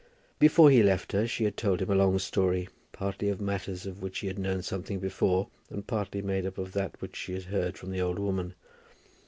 [0.39, 4.01] Before he left her she had told him a long story, partly of matters of
[4.01, 7.43] which he had known something before, and partly made up of that which she had
[7.43, 8.55] heard from the old woman.